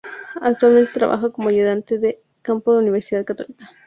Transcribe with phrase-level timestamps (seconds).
[0.41, 3.69] Actualmente trabaja como ayudante de campo en Universidad Católica.